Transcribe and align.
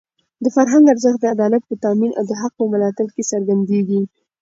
د 0.43 0.45
فرهنګ 0.55 0.85
ارزښت 0.93 1.19
د 1.21 1.25
عدالت 1.35 1.63
په 1.69 1.75
تامین 1.83 2.11
او 2.19 2.23
د 2.29 2.31
حق 2.41 2.53
په 2.59 2.63
ملاتړ 2.71 3.07
کې 3.15 3.29
څرګندېږي. 3.31 4.01